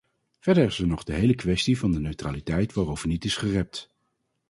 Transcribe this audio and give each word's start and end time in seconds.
Verder 0.39 0.63
is 0.65 0.79
er 0.79 0.87
nog 0.87 1.03
de 1.03 1.13
hele 1.13 1.35
kwestie 1.35 1.79
van 1.79 1.91
de 1.91 1.99
neutraliteit 1.99 2.73
waarover 2.73 3.07
niet 3.07 3.25
is 3.25 3.35
gerept. 3.37 3.89